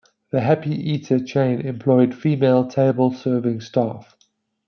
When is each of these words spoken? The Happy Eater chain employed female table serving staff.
The 0.31 0.41
Happy 0.41 0.71
Eater 0.73 1.23
chain 1.23 1.61
employed 1.61 2.15
female 2.15 2.65
table 2.67 3.13
serving 3.13 3.61
staff. 3.61 4.17